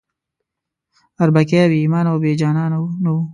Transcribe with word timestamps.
اربکی 1.21 1.61
بې 1.69 1.77
ایمانه 1.81 2.09
او 2.11 2.17
بې 2.23 2.31
جانانه 2.41 2.77
نه 3.03 3.09
وو. 3.13 3.21